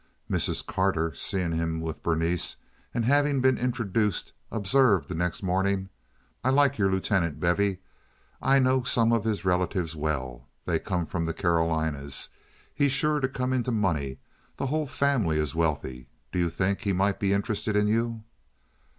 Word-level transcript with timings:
Mrs. 0.27 0.65
Carter, 0.65 1.13
seeing 1.13 1.51
him 1.51 1.79
with 1.79 2.01
Berenice, 2.01 2.55
and 2.91 3.05
having 3.05 3.39
been 3.39 3.59
introduced, 3.59 4.33
observed 4.51 5.07
the 5.07 5.13
next 5.13 5.43
morning, 5.43 5.89
"I 6.43 6.49
like 6.49 6.79
your 6.79 6.89
Lieutenant, 6.91 7.39
Bevy. 7.39 7.77
I 8.41 8.57
know 8.57 8.81
some 8.81 9.11
of 9.13 9.25
his 9.25 9.45
relatives 9.45 9.95
well. 9.95 10.47
They 10.65 10.79
come 10.79 11.05
from 11.05 11.25
the 11.25 11.35
Carolinas. 11.35 12.29
He's 12.73 12.91
sure 12.93 13.19
to 13.19 13.27
come 13.29 13.53
into 13.53 13.71
money. 13.71 14.17
The 14.57 14.65
whole 14.65 14.87
family 14.87 15.37
is 15.37 15.53
wealthy. 15.53 16.07
Do 16.31 16.39
you 16.39 16.49
think 16.49 16.81
he 16.81 16.93
might 16.93 17.19
be 17.19 17.31
interested 17.31 17.75
in 17.75 17.87
you?" 17.87 18.23